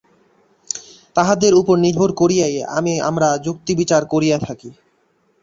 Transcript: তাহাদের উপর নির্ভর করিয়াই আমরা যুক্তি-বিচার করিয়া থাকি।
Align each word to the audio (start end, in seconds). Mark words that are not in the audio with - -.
তাহাদের 1.15 1.53
উপর 1.55 1.75
নির্ভর 1.77 2.09
করিয়াই 2.13 2.55
আমরা 3.01 3.29
যুক্তি-বিচার 3.37 4.01
করিয়া 4.05 4.37
থাকি। 4.39 4.69